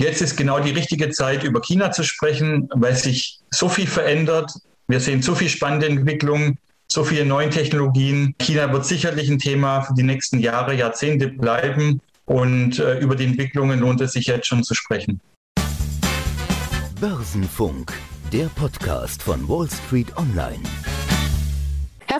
[0.00, 4.50] Jetzt ist genau die richtige Zeit, über China zu sprechen, weil sich so viel verändert.
[4.88, 8.34] Wir sehen so viel spannende Entwicklungen, so viele neue Technologien.
[8.40, 12.00] China wird sicherlich ein Thema für die nächsten Jahre, Jahrzehnte bleiben.
[12.24, 15.20] Und äh, über die Entwicklungen lohnt es sich jetzt schon zu sprechen.
[16.98, 17.92] Börsenfunk,
[18.32, 20.62] der Podcast von Wall Street Online.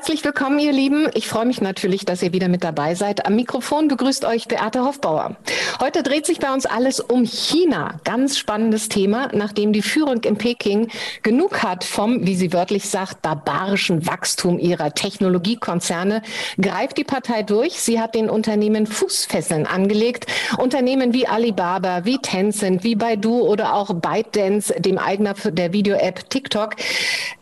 [0.01, 1.11] Herzlich willkommen, ihr Lieben.
[1.13, 3.27] Ich freue mich natürlich, dass ihr wieder mit dabei seid.
[3.27, 5.37] Am Mikrofon begrüßt euch Beate Hoffbauer.
[5.79, 8.01] Heute dreht sich bei uns alles um China.
[8.05, 10.89] Ganz spannendes Thema, nachdem die Führung in Peking
[11.23, 16.23] genug hat vom, wie sie wörtlich sagt, barbarischen Wachstum ihrer Technologiekonzerne,
[16.59, 17.83] greift die Partei durch.
[17.83, 20.25] Sie hat den Unternehmen Fußfesseln angelegt.
[20.57, 26.77] Unternehmen wie Alibaba, wie Tencent, wie Baidu oder auch ByteDance, dem Eigner der Video-App TikTok,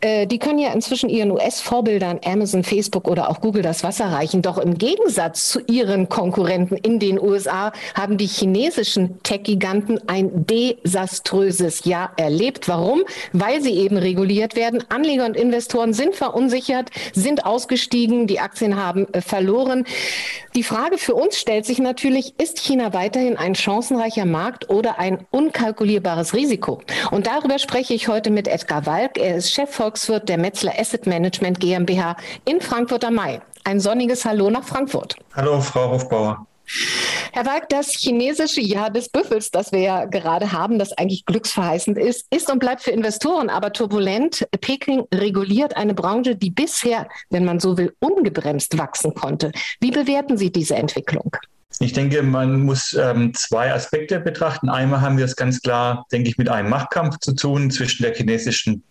[0.00, 4.42] äh, die können ja inzwischen ihren US-Vorbildern Amazon, Facebook oder auch Google das Wasser reichen.
[4.42, 11.84] Doch im Gegensatz zu ihren Konkurrenten in den USA haben die chinesischen Tech-Giganten ein desaströses
[11.84, 12.68] Jahr erlebt.
[12.68, 13.02] Warum?
[13.32, 14.84] Weil sie eben reguliert werden.
[14.88, 19.84] Anleger und Investoren sind verunsichert, sind ausgestiegen, die Aktien haben äh, verloren.
[20.54, 25.26] Die Frage für uns stellt sich natürlich, ist China weiterhin ein chancenreicher Markt oder ein
[25.30, 26.80] unkalkulierbares Risiko?
[27.10, 29.18] Und darüber spreche ich heute mit Edgar Walk.
[29.18, 29.52] Er ist
[29.88, 33.40] Chefvolkswirt der Metzler Asset Management GmbH in Frankfurt am Main.
[33.64, 35.16] Ein sonniges Hallo nach Frankfurt.
[35.34, 36.46] Hallo, Frau Hofbauer.
[37.32, 41.96] Herr Walk, das chinesische Jahr des Büffels, das wir ja gerade haben, das eigentlich glücksverheißend
[41.96, 44.46] ist, ist und bleibt für Investoren aber turbulent.
[44.60, 49.52] Peking reguliert eine Branche, die bisher, wenn man so will, ungebremst wachsen konnte.
[49.80, 51.34] Wie bewerten Sie diese Entwicklung?
[51.80, 54.68] Ich denke, man muss ähm, zwei Aspekte betrachten.
[54.68, 58.14] Einmal haben wir es ganz klar, denke ich, mit einem Machtkampf zu tun zwischen der
[58.14, 58.82] chinesischen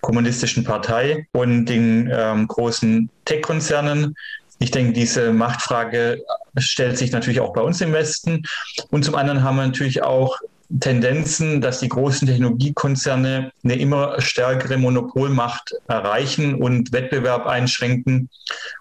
[0.00, 4.14] kommunistischen Partei und den ähm, großen Tech-Konzernen.
[4.58, 6.22] Ich denke, diese Machtfrage
[6.58, 8.42] stellt sich natürlich auch bei uns im Westen.
[8.90, 10.38] Und zum anderen haben wir natürlich auch
[10.80, 18.28] Tendenzen, dass die großen Technologiekonzerne eine immer stärkere Monopolmacht erreichen und Wettbewerb einschränken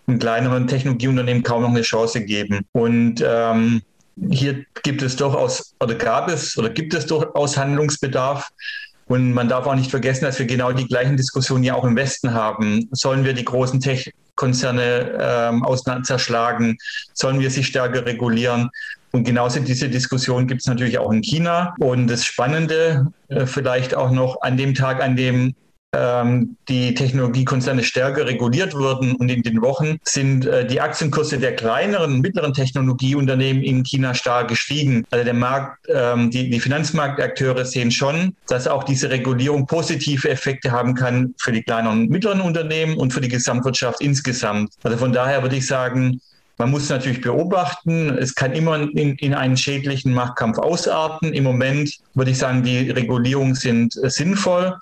[0.05, 2.61] und kleineren Technologieunternehmen kaum noch eine Chance geben.
[2.71, 3.81] Und ähm,
[4.31, 8.49] hier gibt es durchaus oder gab es oder gibt es durchaus Handlungsbedarf.
[9.13, 11.95] Und man darf auch nicht vergessen, dass wir genau die gleichen Diskussionen ja auch im
[11.95, 12.89] Westen haben.
[12.93, 16.77] Sollen wir die großen Tech-Konzerne ähm, auseinander zerschlagen?
[17.13, 18.71] Sollen wir sie stärker regulieren?
[19.11, 21.75] Und genauso diese Diskussion gibt es natürlich auch in China.
[21.77, 25.53] Und das Spannende äh, vielleicht auch noch an dem Tag, an dem
[26.67, 32.15] die Technologiekonzerne stärker reguliert wurden und in den Wochen sind äh, die Aktienkurse der kleineren
[32.15, 35.05] und mittleren Technologieunternehmen in China stark gestiegen.
[35.11, 40.71] Also der Markt, ähm, die, die Finanzmarktakteure sehen schon, dass auch diese Regulierung positive Effekte
[40.71, 44.73] haben kann für die kleineren und mittleren Unternehmen und für die Gesamtwirtschaft insgesamt.
[44.83, 46.19] Also von daher würde ich sagen,
[46.57, 48.17] man muss natürlich beobachten.
[48.17, 51.33] Es kann immer in, in, einen schädlichen Machtkampf ausarten.
[51.33, 54.75] Im Moment würde ich sagen, die Regulierungen sind äh, sinnvoll.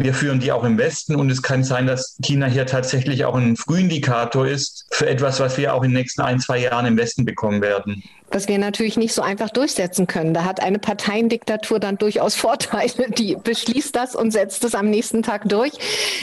[0.00, 3.34] Wir führen die auch im Westen und es kann sein, dass China hier tatsächlich auch
[3.34, 6.96] ein Frühindikator ist für etwas, was wir auch in den nächsten ein, zwei Jahren im
[6.96, 8.02] Westen bekommen werden.
[8.30, 10.32] Was wir natürlich nicht so einfach durchsetzen können.
[10.32, 13.10] Da hat eine Parteiendiktatur dann durchaus Vorteile.
[13.10, 15.72] Die beschließt das und setzt es am nächsten Tag durch.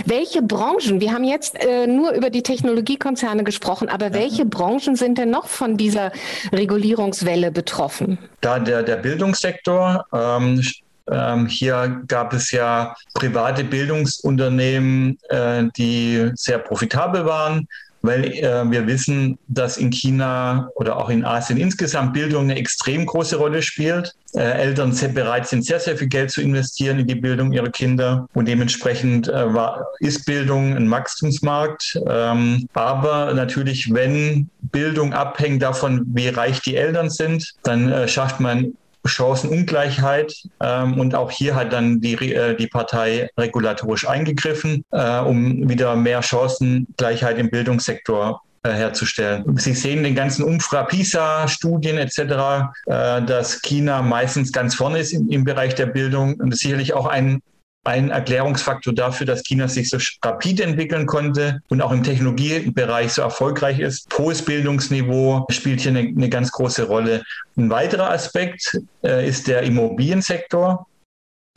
[0.05, 5.19] Welche Branchen, wir haben jetzt äh, nur über die Technologiekonzerne gesprochen, aber welche Branchen sind
[5.19, 6.11] denn noch von dieser
[6.51, 8.17] Regulierungswelle betroffen?
[8.41, 10.63] Da der, der Bildungssektor ähm,
[11.11, 17.67] ähm, hier gab es ja private Bildungsunternehmen, äh, die sehr profitabel waren,
[18.01, 23.05] weil äh, wir wissen, dass in China oder auch in Asien insgesamt Bildung eine extrem
[23.05, 24.13] große Rolle spielt.
[24.33, 27.69] Äh, Eltern sind bereit sind, sehr, sehr viel Geld zu investieren in die Bildung ihrer
[27.69, 31.99] Kinder und dementsprechend äh, war, ist Bildung ein Wachstumsmarkt.
[32.07, 38.39] Ähm, aber natürlich, wenn Bildung abhängt davon, wie reich die Eltern sind, dann äh, schafft
[38.39, 38.73] man
[39.07, 40.33] Chancenungleichheit.
[40.61, 45.95] Ähm, und auch hier hat dann die, äh, die Partei regulatorisch eingegriffen, äh, um wieder
[45.95, 49.57] mehr Chancengleichheit im Bildungssektor äh, herzustellen.
[49.57, 52.19] Sie sehen den ganzen Umfra, PISA-Studien etc.,
[52.85, 57.05] äh, dass China meistens ganz vorne ist im, im Bereich der Bildung und sicherlich auch
[57.05, 57.41] ein
[57.87, 63.21] ein Erklärungsfaktor dafür, dass China sich so rapide entwickeln konnte und auch im Technologiebereich so
[63.21, 64.07] erfolgreich ist.
[64.17, 67.23] Hohes Bildungsniveau spielt hier eine, eine ganz große Rolle.
[67.55, 70.85] Ein weiterer Aspekt äh, ist der Immobiliensektor.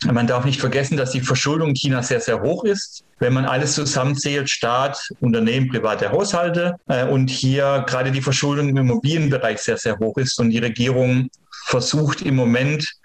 [0.07, 3.05] Man darf nicht vergessen, dass die Verschuldung in China sehr, sehr hoch ist.
[3.19, 8.77] Wenn man alles zusammenzählt, Staat, Unternehmen, private Haushalte äh, und hier gerade die Verschuldung im
[8.77, 11.29] Immobilienbereich sehr, sehr hoch ist und die Regierung
[11.67, 13.00] versucht im Moment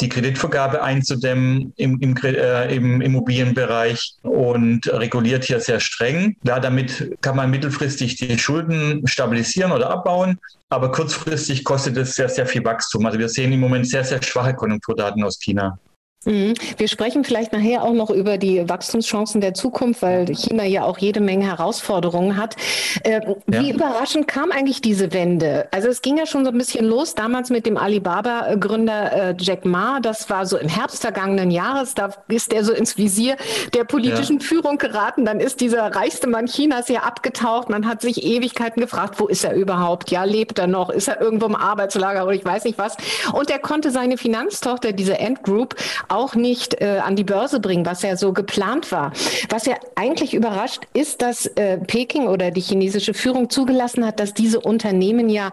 [0.00, 6.36] die Kreditvergabe einzudämmen im, im, äh, im Immobilienbereich und reguliert hier sehr streng.
[6.42, 10.38] Ja, damit kann man mittelfristig die Schulden stabilisieren oder abbauen,
[10.68, 13.06] aber kurzfristig kostet es sehr, sehr viel Wachstum.
[13.06, 15.78] Also wir sehen im Moment sehr, sehr schwache Konjunkturdaten aus China.
[16.26, 16.52] Mhm.
[16.76, 20.98] Wir sprechen vielleicht nachher auch noch über die Wachstumschancen der Zukunft, weil China ja auch
[20.98, 22.56] jede Menge Herausforderungen hat.
[23.04, 23.74] Äh, wie ja.
[23.74, 25.66] überraschend kam eigentlich diese Wende?
[25.70, 29.64] Also es ging ja schon so ein bisschen los, damals mit dem Alibaba-Gründer äh, Jack
[29.64, 30.00] Ma.
[30.00, 31.94] Das war so im Herbst vergangenen Jahres.
[31.94, 33.38] Da ist er so ins Visier
[33.72, 34.44] der politischen ja.
[34.44, 35.24] Führung geraten.
[35.24, 37.70] Dann ist dieser reichste Mann Chinas ja abgetaucht.
[37.70, 40.10] Man hat sich Ewigkeiten gefragt, wo ist er überhaupt?
[40.10, 40.90] Ja, lebt er noch?
[40.90, 42.98] Ist er irgendwo im Arbeitslager oder ich weiß nicht was?
[43.32, 45.76] Und er konnte seine Finanztochter, diese Ant Group,
[46.10, 49.12] auch nicht äh, an die Börse bringen, was ja so geplant war.
[49.48, 54.34] Was ja eigentlich überrascht ist, dass äh, Peking oder die chinesische Führung zugelassen hat, dass
[54.34, 55.50] diese Unternehmen ja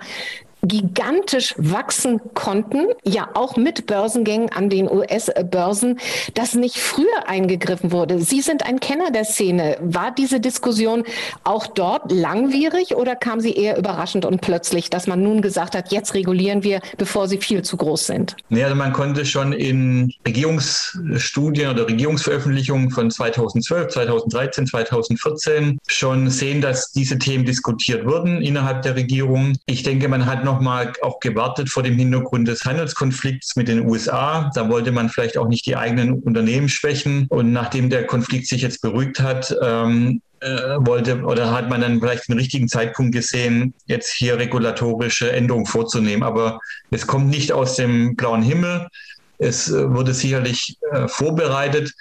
[0.63, 5.99] gigantisch wachsen konnten, ja auch mit Börsengängen an den US-Börsen,
[6.33, 8.19] dass nicht früher eingegriffen wurde.
[8.19, 9.77] Sie sind ein Kenner der Szene.
[9.81, 11.03] War diese Diskussion
[11.43, 15.91] auch dort langwierig oder kam sie eher überraschend und plötzlich, dass man nun gesagt hat,
[15.91, 18.35] jetzt regulieren wir, bevor sie viel zu groß sind?
[18.49, 26.61] Nee, also man konnte schon in Regierungsstudien oder Regierungsveröffentlichungen von 2012, 2013, 2014 schon sehen,
[26.61, 29.55] dass diese Themen diskutiert wurden innerhalb der Regierung.
[29.65, 34.49] Ich denke, man hat nochmal auch gewartet vor dem Hintergrund des Handelskonflikts mit den USA.
[34.55, 37.27] Da wollte man vielleicht auch nicht die eigenen Unternehmen schwächen.
[37.29, 41.99] Und nachdem der Konflikt sich jetzt beruhigt hat, ähm, äh, wollte oder hat man dann
[41.99, 46.23] vielleicht den richtigen Zeitpunkt gesehen, jetzt hier regulatorische Änderungen vorzunehmen.
[46.23, 46.59] Aber
[46.91, 48.87] es kommt nicht aus dem blauen Himmel.
[49.39, 51.93] Es äh, wurde sicherlich äh, vorbereitet.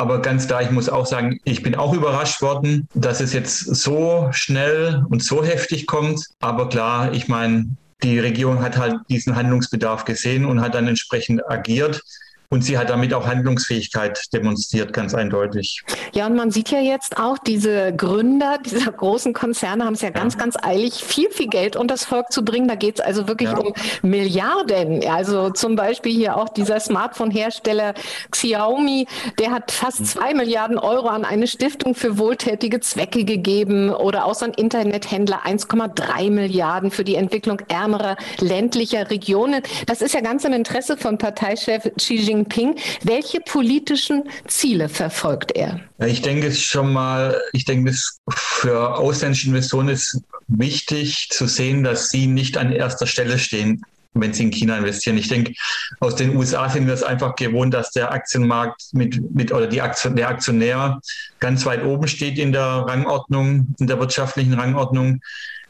[0.00, 3.58] Aber ganz klar, ich muss auch sagen, ich bin auch überrascht worden, dass es jetzt
[3.58, 6.24] so schnell und so heftig kommt.
[6.38, 7.70] Aber klar, ich meine,
[8.02, 12.02] die Regierung hat halt diesen Handlungsbedarf gesehen und hat dann entsprechend agiert.
[12.50, 15.82] Und sie hat damit auch Handlungsfähigkeit demonstriert, ganz eindeutig.
[16.14, 20.08] Ja, und man sieht ja jetzt auch, diese Gründer dieser großen Konzerne haben es ja,
[20.08, 20.14] ja.
[20.14, 22.66] ganz, ganz eilig, viel, viel Geld unter das Volk zu bringen.
[22.66, 23.58] Da geht es also wirklich ja.
[23.58, 25.06] um Milliarden.
[25.06, 27.92] Also zum Beispiel hier auch dieser Smartphone-Hersteller
[28.30, 29.06] Xiaomi,
[29.38, 30.04] der hat fast hm.
[30.06, 35.44] zwei Milliarden Euro an eine Stiftung für wohltätige Zwecke gegeben oder auch so ein Internethändler
[35.44, 39.62] 1,3 Milliarden für die Entwicklung ärmerer ländlicher Regionen.
[39.84, 42.76] Das ist ja ganz im Interesse von Parteichef Xi Jinping Jinping.
[43.02, 45.80] Welche politischen Ziele verfolgt er?
[46.06, 51.84] Ich denke es schon mal, ich denke es für ausländische Investoren ist wichtig zu sehen,
[51.84, 53.82] dass sie nicht an erster Stelle stehen
[54.14, 55.16] wenn sie in China investieren.
[55.16, 55.52] Ich denke,
[56.00, 59.80] aus den USA sind wir es einfach gewohnt, dass der Aktienmarkt mit, mit oder die
[59.80, 61.00] Aktion, der Aktionär
[61.38, 65.20] ganz weit oben steht in der Rangordnung, in der wirtschaftlichen Rangordnung.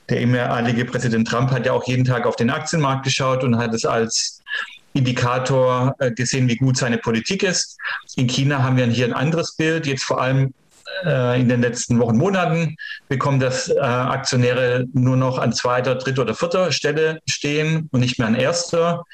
[0.08, 3.74] Der ehemalige Präsident Trump hat ja auch jeden Tag auf den Aktienmarkt geschaut und hat
[3.74, 4.37] es als
[4.98, 7.78] Indikator äh, gesehen, wie gut seine Politik ist.
[8.16, 9.86] In China haben wir hier ein anderes Bild.
[9.86, 10.52] Jetzt vor allem
[11.04, 12.76] äh, in den letzten Wochen, Monaten
[13.08, 18.18] bekommen das äh, Aktionäre nur noch an zweiter, dritter oder vierter Stelle stehen und nicht
[18.18, 19.04] mehr an erster.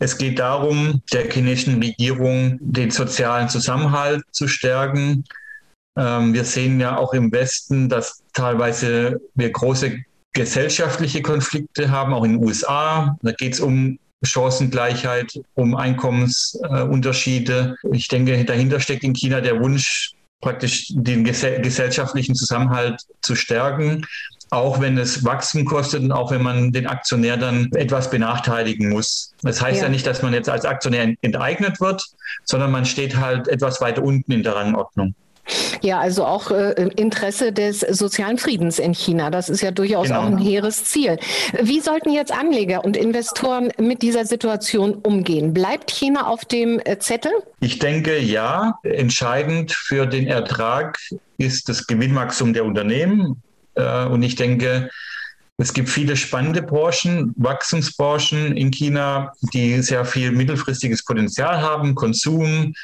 [0.00, 5.24] Es geht darum, der chinesischen Regierung den sozialen Zusammenhalt zu stärken.
[5.96, 9.98] Ähm, wir sehen ja auch im Westen, dass teilweise wir große
[10.32, 13.16] gesellschaftliche Konflikte haben, auch in den USA.
[13.22, 17.76] Da geht es um Chancengleichheit, um Einkommensunterschiede.
[17.92, 24.06] Ich denke, dahinter steckt in China der Wunsch, praktisch den gesellschaftlichen Zusammenhalt zu stärken,
[24.50, 29.34] auch wenn es Wachstum kostet und auch wenn man den Aktionär dann etwas benachteiligen muss.
[29.42, 32.04] Das heißt ja, ja nicht, dass man jetzt als Aktionär enteignet wird,
[32.44, 35.14] sondern man steht halt etwas weiter unten in der Rangordnung.
[35.82, 39.30] Ja, also auch äh, Interesse des sozialen Friedens in China.
[39.30, 40.20] Das ist ja durchaus genau.
[40.20, 41.18] auch ein hehres Ziel.
[41.60, 45.54] Wie sollten jetzt Anleger und Investoren mit dieser Situation umgehen?
[45.54, 47.32] Bleibt China auf dem äh, Zettel?
[47.60, 48.78] Ich denke ja.
[48.82, 50.98] Entscheidend für den Ertrag
[51.38, 53.42] ist das Gewinnwachstum der Unternehmen.
[53.74, 54.90] Äh, und ich denke,
[55.60, 62.74] es gibt viele spannende Branchen, Wachstumsbranchen in China, die sehr viel mittelfristiges Potenzial haben, Konsum,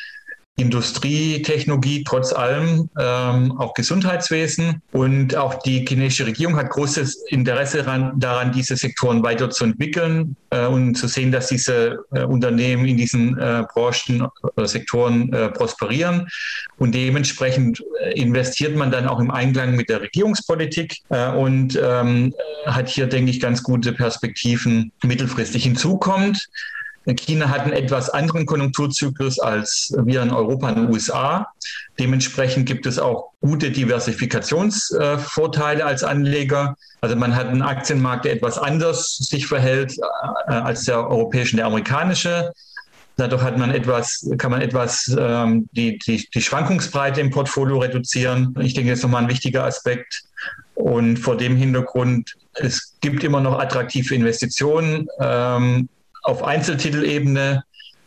[0.56, 4.80] Industrie, Technologie, trotz allem ähm, auch Gesundheitswesen.
[4.92, 10.94] Und auch die chinesische Regierung hat großes Interesse daran, daran diese Sektoren weiterzuentwickeln äh, und
[10.94, 16.28] zu sehen, dass diese äh, Unternehmen in diesen äh, Branchen oder Sektoren äh, prosperieren.
[16.78, 22.32] Und dementsprechend äh, investiert man dann auch im Einklang mit der Regierungspolitik äh, und ähm,
[22.66, 25.64] hat hier, denke ich, ganz gute Perspektiven mittelfristig.
[25.64, 26.48] Hinzu kommt,
[27.12, 31.48] China hat einen etwas anderen Konjunkturzyklus als wir in Europa und den USA.
[31.98, 36.76] Dementsprechend gibt es auch gute Diversifikationsvorteile als Anleger.
[37.02, 41.58] Also man hat einen Aktienmarkt, der etwas anders sich verhält äh, als der europäische und
[41.58, 42.54] der amerikanische.
[43.16, 48.56] Dadurch hat man etwas, kann man etwas ähm, die, die, die Schwankungsbreite im Portfolio reduzieren.
[48.60, 50.22] Ich denke, das ist nochmal ein wichtiger Aspekt.
[50.74, 55.88] Und vor dem Hintergrund, es gibt immer noch attraktive Investitionen ähm,
[56.24, 57.64] auf Einzeltitelebene.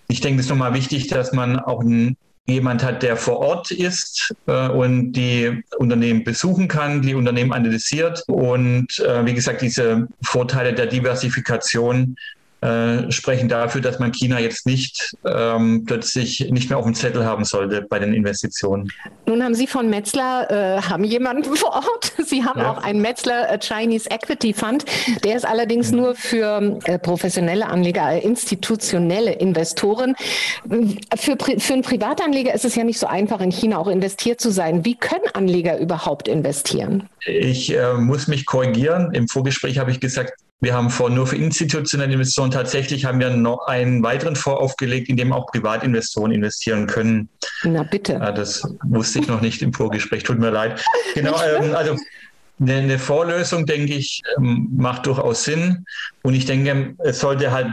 [0.07, 3.71] Ich denke, es ist nochmal wichtig, dass man auch ein, jemand hat, der vor Ort
[3.71, 8.23] ist äh, und die Unternehmen besuchen kann, die Unternehmen analysiert.
[8.27, 12.15] Und äh, wie gesagt, diese Vorteile der Diversifikation
[12.61, 17.23] äh, sprechen dafür, dass man China jetzt nicht ähm, plötzlich nicht mehr auf dem Zettel
[17.23, 18.91] haben sollte bei den Investitionen.
[19.27, 22.13] Nun haben Sie von Metzler, äh, haben jemanden vor Ort.
[22.25, 22.71] Sie haben ja.
[22.71, 24.85] auch einen Metzler äh, Chinese Equity Fund.
[25.23, 25.97] Der ist allerdings mhm.
[25.97, 30.15] nur für äh, professionelle Anleger, äh, institutionelle Investoren.
[31.15, 34.51] Für, für einen Privatanleger ist es ja nicht so einfach, in China auch investiert zu
[34.51, 34.83] sein.
[34.83, 37.07] Wie können Anleger überhaupt investieren?
[37.25, 39.13] Ich muss mich korrigieren.
[39.13, 43.29] Im Vorgespräch habe ich gesagt, wir haben vor nur für institutionelle Investoren tatsächlich haben wir
[43.29, 47.29] noch einen weiteren Fonds aufgelegt, in dem auch Privatinvestoren investieren können.
[47.63, 48.13] Na bitte.
[48.13, 50.23] Ja, das wusste ich noch nicht im Vorgespräch.
[50.23, 50.83] Tut mir leid.
[51.13, 51.39] Genau.
[51.43, 51.95] Ähm, also
[52.59, 55.85] eine, eine Vorlösung, denke ich, ähm, macht durchaus Sinn.
[56.23, 57.67] Und ich denke, es sollte halt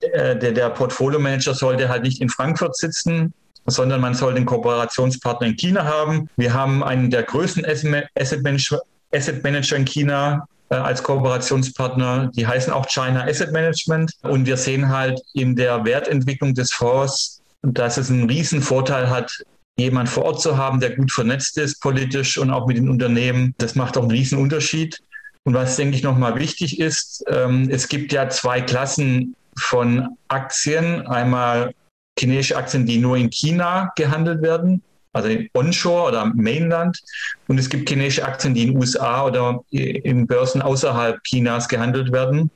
[0.00, 3.34] äh, der, der Portfolio Manager sollte halt nicht in Frankfurt sitzen,
[3.66, 6.28] sondern man sollte einen Kooperationspartner in China haben.
[6.36, 8.80] Wir haben einen der größten Asset Manager,
[9.12, 12.30] Asset Manager in China, als Kooperationspartner.
[12.34, 14.12] Die heißen auch China Asset Management.
[14.22, 19.32] Und wir sehen halt in der Wertentwicklung des Fonds, dass es einen riesen Vorteil hat,
[19.76, 23.54] jemand vor Ort zu haben, der gut vernetzt ist politisch und auch mit den Unternehmen.
[23.58, 25.00] Das macht auch einen riesen Unterschied.
[25.44, 31.06] Und was, denke ich, nochmal wichtig ist, ähm, es gibt ja zwei Klassen von Aktien.
[31.06, 31.74] Einmal
[32.18, 34.82] chinesische Aktien, die nur in China gehandelt werden
[35.14, 37.00] also onshore oder Mainland.
[37.48, 42.12] Und es gibt chinesische Aktien, die in den USA oder in Börsen außerhalb Chinas gehandelt
[42.12, 42.50] werden.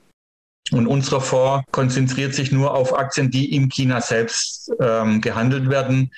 [0.71, 6.11] Und unser Fonds konzentriert sich nur auf Aktien, die in China selbst ähm, gehandelt werden.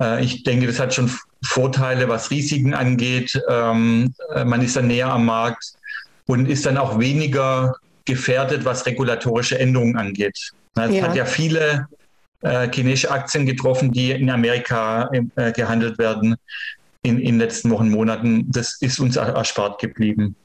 [0.00, 1.10] Äh, ich denke, das hat schon
[1.42, 3.40] Vorteile, was Risiken angeht.
[3.48, 5.72] Ähm, äh, man ist dann näher am Markt
[6.26, 10.52] und ist dann auch weniger gefährdet, was regulatorische Änderungen angeht.
[10.74, 11.02] Es ja.
[11.02, 11.88] hat ja viele
[12.42, 16.36] äh, chinesische Aktien getroffen, die in Amerika äh, gehandelt werden
[17.02, 18.50] in, in den letzten Wochen, Monaten.
[18.50, 20.36] Das ist uns erspart geblieben.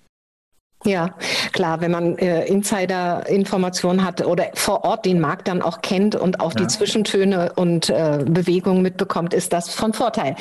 [0.83, 1.13] Ja,
[1.51, 6.39] klar, wenn man äh, Insider-Informationen hat oder vor Ort den Markt dann auch kennt und
[6.39, 6.61] auch ja.
[6.61, 10.35] die Zwischentöne und äh, Bewegungen mitbekommt, ist das von Vorteil.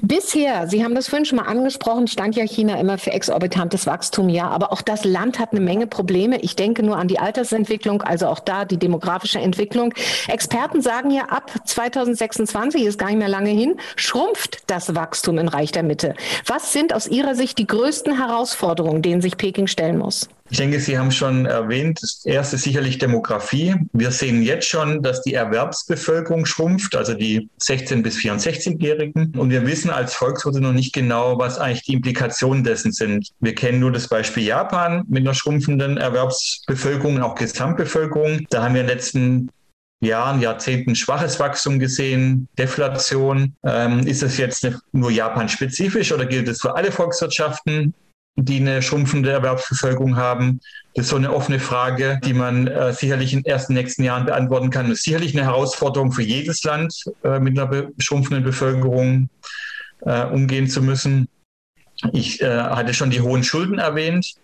[0.00, 4.30] Bisher, Sie haben das vorhin schon mal angesprochen, stand ja China immer für exorbitantes Wachstum,
[4.30, 6.40] ja, aber auch das Land hat eine Menge Probleme.
[6.40, 9.92] Ich denke nur an die Altersentwicklung, also auch da die demografische Entwicklung.
[10.26, 15.48] Experten sagen ja, ab 2026 ist gar nicht mehr lange hin, schrumpft das Wachstum in
[15.48, 16.14] Reich der Mitte.
[16.46, 19.81] Was sind aus Ihrer Sicht die größten Herausforderungen, denen sich Peking stellt?
[19.82, 20.28] Stellen muss?
[20.50, 23.74] Ich denke, Sie haben schon erwähnt, das erste sicherlich Demografie.
[23.94, 29.32] Wir sehen jetzt schon, dass die Erwerbsbevölkerung schrumpft, also die 16- bis 64-Jährigen.
[29.36, 33.30] Und wir wissen als Volkswirte noch nicht genau, was eigentlich die Implikationen dessen sind.
[33.40, 38.46] Wir kennen nur das Beispiel Japan mit einer schrumpfenden Erwerbsbevölkerung und auch Gesamtbevölkerung.
[38.50, 39.48] Da haben wir in den letzten
[40.02, 43.54] Jahren, Jahrzehnten schwaches Wachstum gesehen, Deflation.
[43.64, 47.94] Ähm, ist das jetzt nur Japan-spezifisch oder gilt es für alle Volkswirtschaften?
[48.36, 50.60] Die eine schrumpfende Erwerbsbevölkerung haben.
[50.94, 54.26] Das ist so eine offene Frage, die man äh, sicherlich in den ersten nächsten Jahren
[54.26, 54.88] beantworten kann.
[54.88, 59.28] Das ist sicherlich eine Herausforderung für jedes Land, äh, mit einer be schrumpfenden Bevölkerung
[60.00, 61.28] äh, umgehen zu müssen.
[62.12, 64.34] Ich äh, hatte schon die hohen Schulden erwähnt.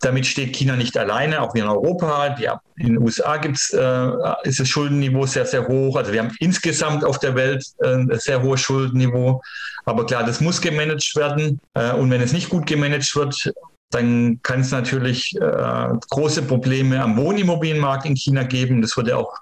[0.00, 2.30] Damit steht China nicht alleine, auch wir in Europa.
[2.30, 4.10] Die, in den USA gibt's, äh,
[4.44, 5.96] ist das Schuldenniveau sehr, sehr hoch.
[5.96, 9.42] Also wir haben insgesamt auf der Welt äh, ein sehr hohes Schuldenniveau.
[9.84, 11.60] Aber klar, das muss gemanagt werden.
[11.74, 13.52] Äh, und wenn es nicht gut gemanagt wird,
[13.90, 18.80] dann kann es natürlich äh, große Probleme am Wohnimmobilienmarkt in China geben.
[18.80, 19.34] Das würde auch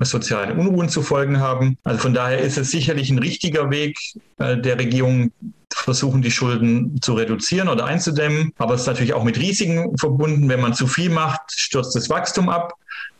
[0.00, 1.76] soziale Unruhen zu folgen haben.
[1.84, 3.98] Also von daher ist es sicherlich ein richtiger Weg
[4.38, 5.32] äh, der Regierung,
[5.76, 8.52] versuchen, die Schulden zu reduzieren oder einzudämmen.
[8.58, 10.48] Aber es ist natürlich auch mit Risiken verbunden.
[10.48, 12.74] Wenn man zu viel macht, stürzt das Wachstum ab.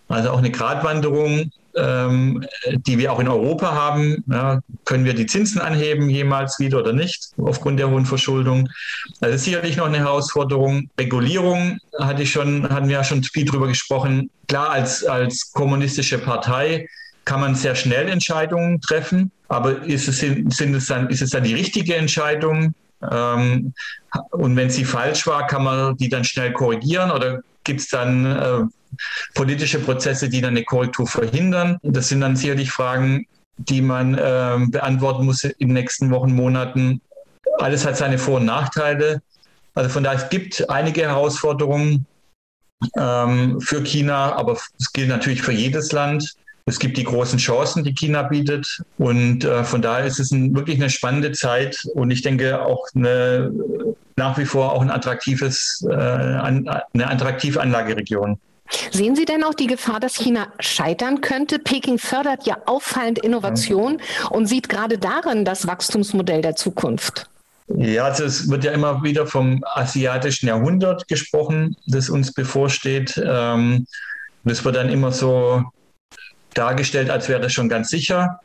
[0.08, 2.44] Also auch eine Gratwanderung, ähm,
[2.86, 4.24] die wir auch in Europa haben.
[4.30, 8.68] Ja, können wir die Zinsen anheben jemals wieder oder nicht aufgrund der hohen Verschuldung?
[9.20, 10.88] Das ist sicherlich noch eine Herausforderung.
[10.98, 14.30] Regulierung hatte ich schon, hatten wir ja schon viel drüber gesprochen.
[14.48, 16.88] Klar, als, als kommunistische Partei
[17.24, 21.44] kann man sehr schnell Entscheidungen treffen, aber ist es, sind es dann, ist es dann
[21.44, 22.74] die richtige Entscheidung?
[23.10, 23.72] Ähm,
[24.30, 28.26] und wenn sie falsch war, kann man die dann schnell korrigieren oder gibt es dann
[28.26, 28.62] äh,
[29.34, 31.78] politische Prozesse, die dann eine Korrektur verhindern?
[31.82, 33.26] Das sind dann sicherlich Fragen,
[33.58, 37.00] die man äh, beantworten muss in den nächsten Wochen, Monaten.
[37.58, 39.22] Alles hat seine Vor- und Nachteile.
[39.74, 42.06] Also von daher, es gibt einige Herausforderungen
[42.98, 46.34] ähm, für China, aber es gilt natürlich für jedes Land.
[46.68, 48.82] Es gibt die großen Chancen, die China bietet.
[48.98, 52.86] Und äh, von daher ist es ein, wirklich eine spannende Zeit und ich denke auch
[52.94, 53.52] eine,
[54.16, 58.38] nach wie vor auch ein attraktives, äh, eine attraktive Anlageregion.
[58.90, 61.60] Sehen Sie denn auch die Gefahr, dass China scheitern könnte?
[61.60, 67.28] Peking fördert ja auffallend Innovation und sieht gerade darin das Wachstumsmodell der Zukunft.
[67.68, 73.20] Ja, also es wird ja immer wieder vom asiatischen Jahrhundert gesprochen, das uns bevorsteht.
[73.24, 73.86] Ähm,
[74.42, 75.64] das wird dann immer so
[76.56, 78.40] dargestellt, als wäre es schon ganz sicher.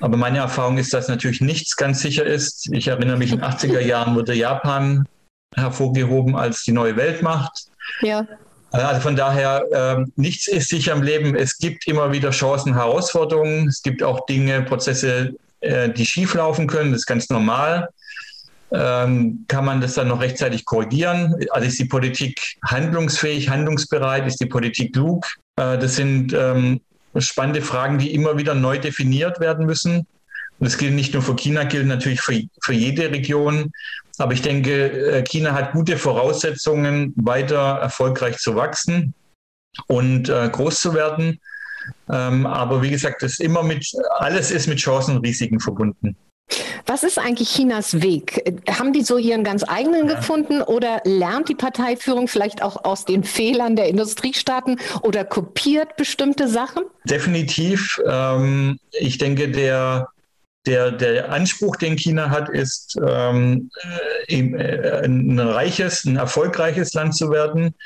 [0.00, 2.68] Aber meine Erfahrung ist, dass natürlich nichts ganz sicher ist.
[2.72, 5.06] Ich erinnere mich, in den 80er Jahren wurde Japan
[5.54, 7.66] hervorgehoben als die neue Weltmacht.
[8.00, 8.26] Ja.
[8.72, 11.34] Also von daher, äh, nichts ist sicher im Leben.
[11.34, 13.68] Es gibt immer wieder Chancen, Herausforderungen.
[13.68, 16.92] Es gibt auch Dinge, Prozesse, äh, die schieflaufen können.
[16.92, 17.88] Das ist ganz normal.
[18.72, 21.34] Ähm, kann man das dann noch rechtzeitig korrigieren?
[21.50, 24.26] Also ist die Politik handlungsfähig, handlungsbereit?
[24.26, 25.26] Ist die Politik klug?
[25.56, 26.80] Äh, das sind ähm,
[27.18, 29.98] spannende Fragen, die immer wieder neu definiert werden müssen.
[30.58, 33.72] Und das gilt nicht nur für China, gilt natürlich für, für jede Region.
[34.18, 39.14] Aber ich denke, äh, China hat gute Voraussetzungen, weiter erfolgreich zu wachsen
[39.86, 41.40] und äh, groß zu werden.
[42.10, 43.86] Ähm, aber wie gesagt, das immer mit,
[44.18, 46.16] alles ist mit Chancen und Risiken verbunden.
[46.90, 48.42] Was ist eigentlich Chinas Weg?
[48.68, 50.16] Haben die so ihren ganz eigenen ja.
[50.16, 56.48] gefunden oder lernt die Parteiführung vielleicht auch aus den Fehlern der Industriestaaten oder kopiert bestimmte
[56.48, 56.82] Sachen?
[57.04, 58.02] Definitiv.
[58.04, 60.08] Ähm, ich denke, der
[60.66, 63.70] der, der Anspruch, den China hat, ist, ähm,
[64.28, 67.76] äh, äh, ein reiches, ein erfolgreiches Land zu werden.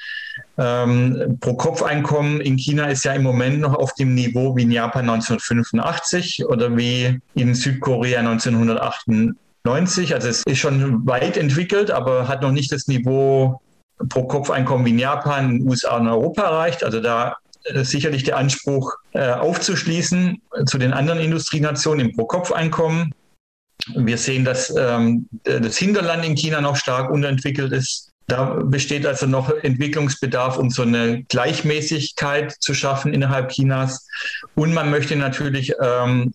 [0.57, 5.09] Ähm, Pro-Kopf-Einkommen in China ist ja im Moment noch auf dem Niveau wie in Japan
[5.09, 10.15] 1985 oder wie in Südkorea 1998.
[10.15, 13.61] Also es ist schon weit entwickelt, aber hat noch nicht das Niveau
[14.09, 16.85] Pro-Kopf-Einkommen wie in Japan, in USA und Europa erreicht.
[16.85, 23.13] Also da äh, sicherlich der Anspruch, äh, aufzuschließen zu den anderen Industrienationen im Pro-Kopf-Einkommen.
[23.97, 28.11] Wir sehen, dass ähm, das Hinterland in China noch stark unterentwickelt ist.
[28.27, 34.09] Da besteht also noch Entwicklungsbedarf, um so eine Gleichmäßigkeit zu schaffen innerhalb Chinas.
[34.55, 36.33] Und man möchte natürlich ähm,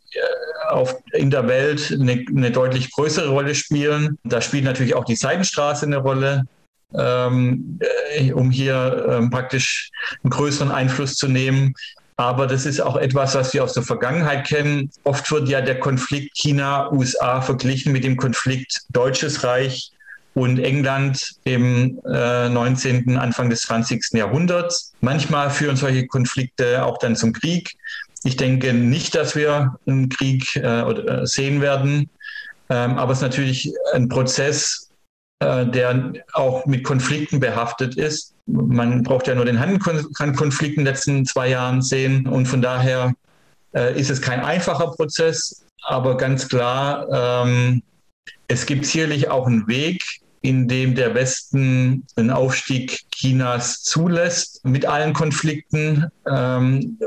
[0.70, 4.20] auf, in der Welt eine, eine deutlich größere Rolle spielen.
[4.24, 6.44] Da spielt natürlich auch die Seidenstraße eine Rolle
[6.94, 7.80] ähm,
[8.16, 9.92] äh, um hier ähm, praktisch
[10.24, 11.74] einen größeren Einfluss zu nehmen.
[12.16, 14.92] Aber das ist auch etwas, was wir aus der Vergangenheit kennen.
[15.04, 19.92] Oft wird ja der Konflikt China-USA verglichen mit dem Konflikt Deutsches Reich
[20.40, 24.14] und England im äh, 19., Anfang des 20.
[24.14, 24.94] Jahrhunderts.
[25.02, 27.74] Manchmal führen solche Konflikte auch dann zum Krieg.
[28.24, 32.10] Ich denke nicht, dass wir einen Krieg äh, sehen werden.
[32.70, 34.90] Ähm, aber es ist natürlich ein Prozess,
[35.40, 38.34] äh, der auch mit Konflikten behaftet ist.
[38.46, 42.28] Man braucht ja nur den Handkonflikt in den letzten zwei Jahren sehen.
[42.28, 43.14] Und von daher
[43.74, 47.84] äh, ist es kein einfacher Prozess, aber ganz klar, ähm,
[48.48, 50.04] es gibt sicherlich auch einen Weg,
[50.42, 56.98] in dem der Westen den Aufstieg Chinas zulässt mit allen Konflikten, ähm,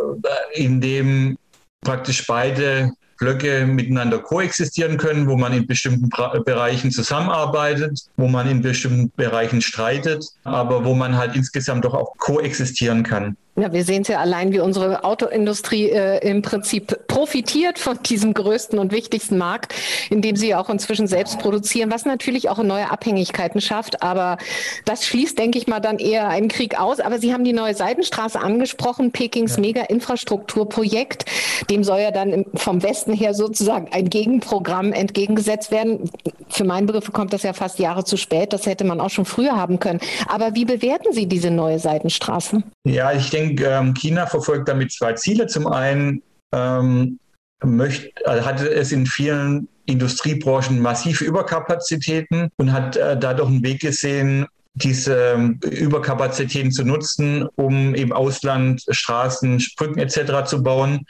[0.55, 1.39] in dem
[1.83, 6.11] praktisch beide Blöcke miteinander koexistieren können, wo man in bestimmten
[6.45, 12.17] Bereichen zusammenarbeitet, wo man in bestimmten Bereichen streitet, aber wo man halt insgesamt doch auch
[12.19, 13.37] koexistieren kann.
[13.55, 18.33] Ja, wir sehen es ja allein, wie unsere Autoindustrie äh, im Prinzip profitiert von diesem
[18.33, 19.75] größten und wichtigsten Markt,
[20.09, 24.03] in dem sie auch inzwischen selbst produzieren, was natürlich auch neue Abhängigkeiten schafft.
[24.03, 24.39] Aber
[24.87, 26.99] das schließt, denke ich mal, dann eher einen Krieg aus.
[26.99, 29.61] Aber Sie haben die neue Seidenstraße angesprochen, Pekings ja.
[29.61, 31.27] Mega-Infrastrukturprojekt.
[31.69, 36.11] Dem soll ja dann vom Westen her sozusagen ein Gegenprogramm entgegengesetzt werden.
[36.49, 38.55] Für meinen Begriff kommt das ja fast Jahre zu spät.
[38.55, 40.01] Das hätte man auch schon früher haben können.
[40.27, 42.63] Aber wie bewerten Sie diese neue Seidenstraße?
[42.85, 45.47] Ja, ich denke, denke, ähm, China verfolgt damit zwei Ziele.
[45.47, 47.19] Zum einen ähm,
[47.63, 53.81] möchte, also hatte es in vielen Industriebranchen massive Überkapazitäten und hat äh, dadurch einen Weg
[53.81, 60.49] gesehen, diese ähm, Überkapazitäten zu nutzen, um im Ausland Straßen, Brücken etc.
[60.49, 61.05] zu bauen,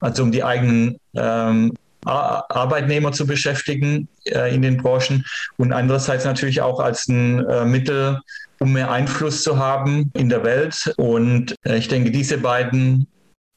[0.00, 5.24] also um die eigenen ähm, Arbeitnehmer zu beschäftigen äh, in den Branchen
[5.56, 8.20] und andererseits natürlich auch als ein äh, Mittel,
[8.60, 10.94] um mehr Einfluss zu haben in der Welt.
[10.96, 13.06] Und äh, ich denke, diese beiden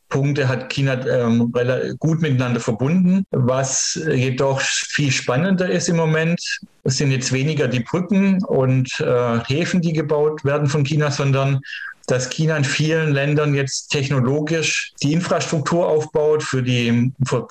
[0.09, 1.51] Punkte hat China ähm,
[1.99, 3.25] gut miteinander verbunden.
[3.31, 6.39] Was jedoch viel spannender ist im Moment,
[6.85, 11.59] sind jetzt weniger die Brücken und äh, Häfen, die gebaut werden von China, sondern
[12.07, 17.47] dass China in vielen Ländern jetzt technologisch die Infrastruktur aufbaut für die für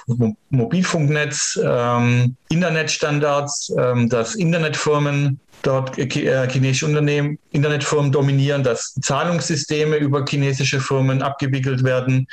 [0.51, 10.25] Mobilfunknetz, ähm, Internetstandards, ähm, dass Internetfirmen dort äh, chinesische Unternehmen, Internetfirmen dominieren, dass Zahlungssysteme über
[10.27, 12.27] chinesische Firmen abgewickelt werden.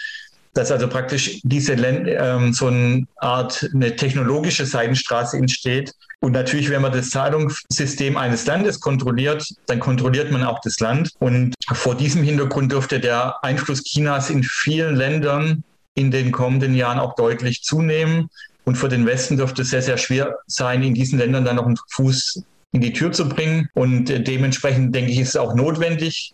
[0.54, 5.94] Dass also praktisch diese ähm, so eine Art eine technologische Seidenstraße entsteht.
[6.20, 11.12] Und natürlich, wenn man das Zahlungssystem eines Landes kontrolliert, dann kontrolliert man auch das Land.
[11.20, 15.64] Und vor diesem Hintergrund dürfte der Einfluss Chinas in vielen Ländern
[15.96, 18.30] in den kommenden Jahren auch deutlich zunehmen.
[18.66, 21.66] Und für den Westen dürfte es sehr, sehr schwer sein, in diesen Ländern dann noch
[21.66, 23.68] einen Fuß in die Tür zu bringen.
[23.74, 26.34] Und äh, dementsprechend denke ich, ist es auch notwendig,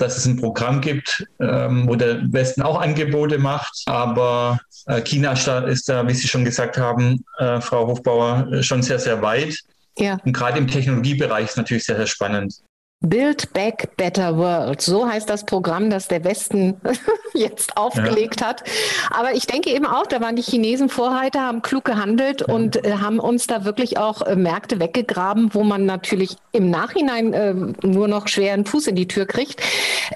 [0.00, 3.82] dass es ein Programm gibt, ähm, wo der Westen auch Angebote macht.
[3.86, 8.98] Aber äh, China ist da, wie Sie schon gesagt haben, äh, Frau Hofbauer, schon sehr,
[8.98, 9.56] sehr weit.
[9.98, 10.18] Ja.
[10.24, 12.54] Und gerade im Technologiebereich ist natürlich sehr, sehr spannend.
[13.02, 14.82] Build Back Better World.
[14.82, 16.78] So heißt das Programm, das der Westen
[17.32, 18.48] jetzt aufgelegt ja.
[18.48, 18.62] hat.
[19.10, 22.54] Aber ich denke eben auch, da waren die Chinesen Vorreiter, haben klug gehandelt ja.
[22.54, 27.32] und äh, haben uns da wirklich auch äh, Märkte weggegraben, wo man natürlich im Nachhinein
[27.32, 29.62] äh, nur noch schwer einen Fuß in die Tür kriegt.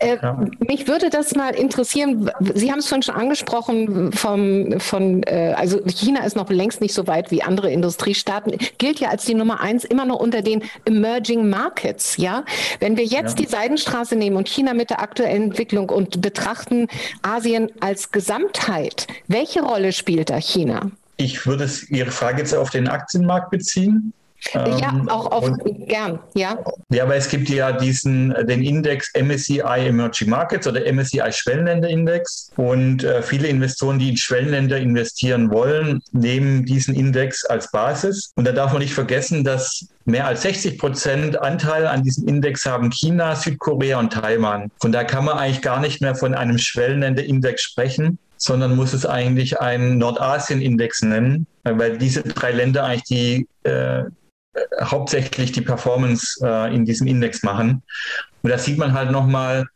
[0.01, 0.45] Äh, ja.
[0.59, 2.31] Mich würde das mal interessieren.
[2.55, 6.93] Sie haben es schon schon angesprochen vom, von, äh, also China ist noch längst nicht
[6.93, 10.63] so weit wie andere Industriestaaten, gilt ja als die Nummer eins immer noch unter den
[10.85, 12.45] Emerging Markets, ja.
[12.81, 13.45] Wenn wir jetzt ja.
[13.45, 16.89] die Seidenstraße nehmen und China mit der aktuellen Entwicklung und betrachten
[17.23, 20.91] Asien als Gesamtheit, welche Rolle spielt da China?
[21.17, 24.13] Ich würde Ihre Frage jetzt auf den Aktienmarkt beziehen.
[24.53, 26.59] Ja, ähm, auch auf, und, gern, ja.
[26.91, 33.05] Ja, aber es gibt ja diesen, den Index MSCI Emerging Markets oder MSCI Schwellenländerindex und
[33.05, 38.33] äh, viele Investoren, die in Schwellenländer investieren wollen, nehmen diesen Index als Basis.
[38.37, 42.67] Und da darf man nicht vergessen, dass mehr als 60 Prozent Anteil an diesem Index
[42.67, 44.71] haben China, Südkorea und Taiwan.
[44.81, 49.07] Von da kann man eigentlich gar nicht mehr von einem Schwellenländerindex sprechen sondern muss es
[49.07, 54.05] eigentlich einen Nordasien-Index nennen, weil diese drei Länder eigentlich die äh,
[54.81, 57.83] hauptsächlich die Performance äh, in diesem Index machen.
[58.43, 59.67] Und da sieht man halt nochmal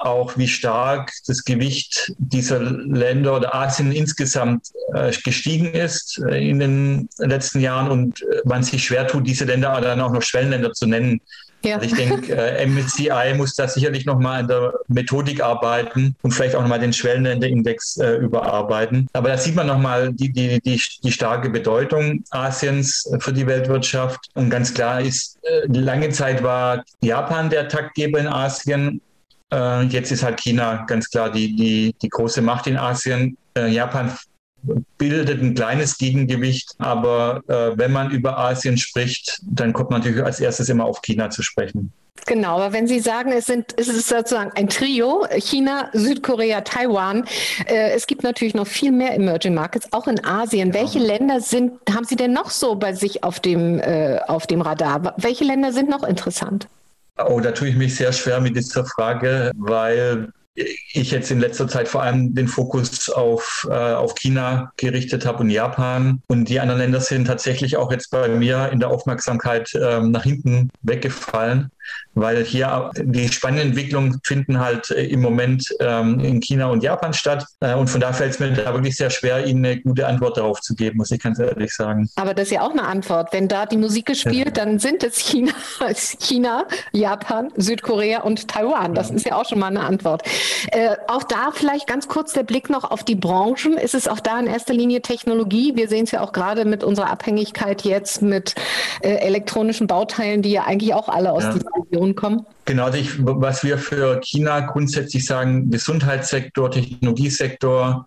[0.00, 6.58] auch, wie stark das Gewicht dieser Länder oder Asien insgesamt äh, gestiegen ist äh, in
[6.58, 10.72] den letzten Jahren und äh, man sich schwer tut, diese Länder dann auch noch Schwellenländer
[10.72, 11.20] zu nennen.
[11.62, 11.76] Ja.
[11.76, 16.54] Also ich denke, äh, MSCI muss da sicherlich nochmal an der Methodik arbeiten und vielleicht
[16.54, 19.08] auch nochmal den Schwellenländerindex äh, überarbeiten.
[19.12, 24.20] Aber da sieht man nochmal die, die, die, die starke Bedeutung Asiens für die Weltwirtschaft.
[24.34, 29.00] Und ganz klar ist, äh, lange Zeit war Japan der Taktgeber in Asien.
[29.52, 33.36] Äh, jetzt ist halt China ganz klar die, die, die große Macht in Asien.
[33.54, 34.16] Äh, Japan
[34.98, 36.74] bildet ein kleines Gegengewicht.
[36.78, 41.02] Aber äh, wenn man über Asien spricht, dann kommt man natürlich als erstes immer auf
[41.02, 41.92] China zu sprechen.
[42.26, 47.24] Genau, aber wenn Sie sagen, es, sind, es ist sozusagen ein Trio, China, Südkorea, Taiwan,
[47.66, 50.68] äh, es gibt natürlich noch viel mehr Emerging Markets, auch in Asien.
[50.68, 50.74] Ja.
[50.74, 54.60] Welche Länder sind, haben Sie denn noch so bei sich auf dem, äh, auf dem
[54.60, 55.14] Radar?
[55.16, 56.68] Welche Länder sind noch interessant?
[57.28, 60.30] Oh, da tue ich mich sehr schwer mit dieser Frage, weil
[60.92, 65.38] ich jetzt in letzter Zeit vor allem den Fokus auf, äh, auf China gerichtet habe
[65.38, 66.22] und Japan.
[66.26, 70.24] Und die anderen Länder sind tatsächlich auch jetzt bei mir in der Aufmerksamkeit ähm, nach
[70.24, 71.70] hinten weggefallen
[72.14, 77.12] weil hier die spannenden Entwicklungen finden halt äh, im Moment ähm, in China und Japan
[77.12, 77.46] statt.
[77.60, 80.36] Äh, und von daher fällt es mir da wirklich sehr schwer, Ihnen eine gute Antwort
[80.36, 82.08] darauf zu geben, muss ich ganz ehrlich sagen.
[82.16, 83.32] Aber das ist ja auch eine Antwort.
[83.32, 84.64] Wenn da die Musik gespielt, ja.
[84.64, 85.52] dann sind es China,
[85.94, 88.94] China, Japan, Südkorea und Taiwan.
[88.94, 89.16] Das ja.
[89.16, 90.22] ist ja auch schon mal eine Antwort.
[90.72, 93.76] Äh, auch da vielleicht ganz kurz der Blick noch auf die Branchen.
[93.76, 95.76] Ist es auch da in erster Linie Technologie?
[95.76, 98.54] Wir sehen es ja auch gerade mit unserer Abhängigkeit jetzt mit
[99.02, 101.52] äh, elektronischen Bauteilen, die ja eigentlich auch alle aus ja.
[101.52, 102.46] dieser Region kommen?
[102.64, 108.06] Genau, also ich, was wir für China grundsätzlich sagen, Gesundheitssektor, Technologiesektor,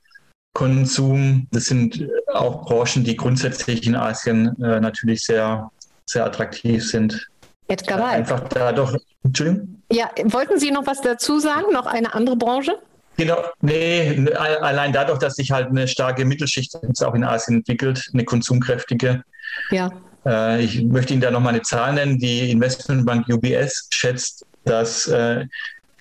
[0.53, 5.71] Konsum, das sind auch Branchen, die grundsätzlich in Asien äh, natürlich sehr,
[6.05, 7.27] sehr attraktiv sind.
[7.67, 8.15] Edgar Wald.
[8.15, 9.81] Einfach dadurch, Entschuldigung?
[9.91, 11.71] Ja, wollten Sie noch was dazu sagen?
[11.71, 12.77] Noch eine andere Branche?
[13.17, 18.25] Genau, nee, allein dadurch, dass sich halt eine starke Mittelschicht auch in Asien entwickelt, eine
[18.25, 19.23] konsumkräftige.
[19.69, 19.91] Ja.
[20.25, 22.17] Äh, ich möchte Ihnen da nochmal eine Zahl nennen.
[22.17, 25.45] Die Investmentbank UBS schätzt, dass äh,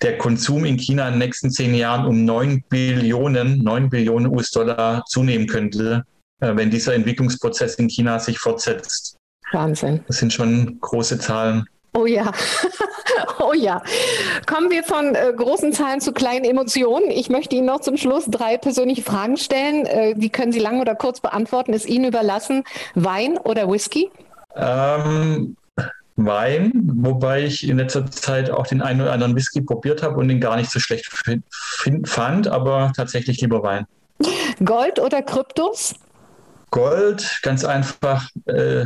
[0.01, 5.03] der Konsum in China in den nächsten zehn Jahren um 9 Billionen, 9 Billionen US-Dollar
[5.07, 6.03] zunehmen könnte,
[6.41, 9.17] äh, wenn dieser Entwicklungsprozess in China sich fortsetzt.
[9.51, 10.03] Wahnsinn.
[10.07, 11.65] Das sind schon große Zahlen.
[11.95, 12.31] Oh ja,
[13.39, 13.83] oh ja.
[14.47, 17.11] Kommen wir von äh, großen Zahlen zu kleinen Emotionen.
[17.11, 19.85] Ich möchte Ihnen noch zum Schluss drei persönliche Fragen stellen.
[19.85, 22.63] Äh, die können Sie lang oder kurz beantworten, ist Ihnen überlassen.
[22.95, 24.09] Wein oder Whisky?
[24.55, 25.55] Ähm,
[26.15, 30.29] Wein, wobei ich in letzter Zeit auch den einen oder anderen Whisky probiert habe und
[30.29, 31.09] ihn gar nicht so schlecht
[32.05, 33.85] fand, aber tatsächlich lieber Wein.
[34.63, 35.95] Gold oder Kryptos?
[36.71, 38.29] Gold, ganz einfach.
[38.45, 38.85] Äh,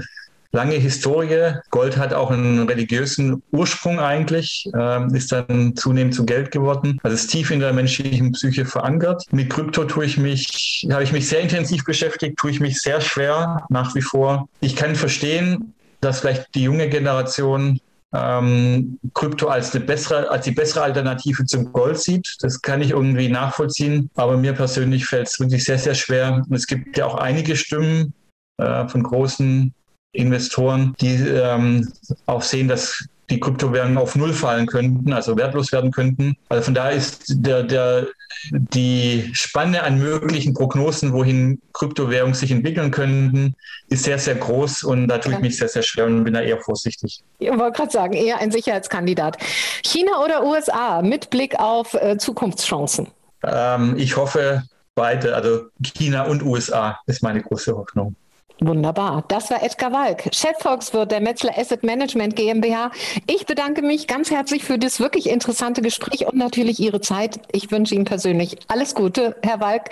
[0.57, 1.53] lange Historie.
[1.69, 6.99] Gold hat auch einen religiösen Ursprung eigentlich, äh, ist dann zunehmend zu Geld geworden.
[7.03, 9.23] Also ist tief in der menschlichen Psyche verankert.
[9.31, 13.01] Mit Krypto tue ich mich, habe ich mich sehr intensiv beschäftigt, tue ich mich sehr
[13.01, 14.49] schwer nach wie vor.
[14.59, 17.79] Ich kann verstehen, dass vielleicht die junge Generation
[18.13, 22.35] ähm, Krypto als, eine bessere, als die bessere Alternative zum Gold sieht.
[22.39, 24.09] Das kann ich irgendwie nachvollziehen.
[24.15, 26.43] Aber mir persönlich fällt es wirklich sehr, sehr schwer.
[26.49, 28.13] Und es gibt ja auch einige Stimmen
[28.57, 29.71] äh, von großen
[30.17, 31.91] Investoren, die ähm,
[32.25, 36.37] auch sehen, dass die Kryptowährungen auf Null fallen könnten, also wertlos werden könnten.
[36.49, 38.07] Also von daher ist der, der,
[38.51, 43.55] die Spanne an möglichen Prognosen, wohin Kryptowährungen sich entwickeln könnten,
[43.89, 46.41] ist sehr, sehr groß und da tue ich mich sehr, sehr schwer und bin da
[46.41, 47.21] eher vorsichtig.
[47.39, 49.37] Ich wollte gerade sagen, eher ein Sicherheitskandidat.
[49.83, 53.07] China oder USA mit Blick auf äh, Zukunftschancen?
[53.43, 54.63] Ähm, ich hoffe
[54.95, 58.15] beide, also China und USA ist meine große Hoffnung.
[58.59, 59.23] Wunderbar.
[59.27, 62.89] Das war Edgar Walk, Chefvolkswirt der Metzler Asset Management GmbH.
[63.27, 67.39] Ich bedanke mich ganz herzlich für das wirklich interessante Gespräch und natürlich Ihre Zeit.
[67.51, 69.91] Ich wünsche Ihnen persönlich alles Gute, Herr Walk.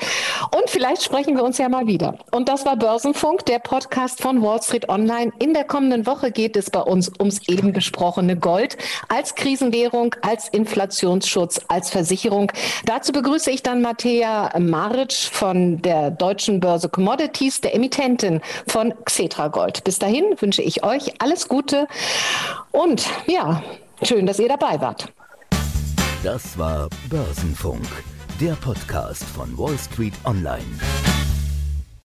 [0.51, 2.17] Und vielleicht sprechen wir uns ja mal wieder.
[2.32, 5.32] Und das war Börsenfunk, der Podcast von Wall Street Online.
[5.38, 8.78] In der kommenden Woche geht es bei uns ums eben besprochene Gold
[9.10, 12.51] als Krisenwährung, als Inflationsschutz, als Versicherung.
[12.86, 19.47] Dazu begrüße ich dann Mattea Maric von der Deutschen Börse Commodities, der Emittentin von Xetra
[19.47, 19.83] Gold.
[19.83, 21.87] Bis dahin wünsche ich euch alles Gute
[22.71, 23.61] und ja,
[24.01, 25.11] schön, dass ihr dabei wart.
[26.23, 27.85] Das war Börsenfunk,
[28.41, 30.65] der Podcast von Wall Street Online.